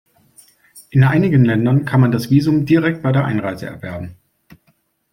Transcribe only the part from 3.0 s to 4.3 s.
bei der Einreise erwerben.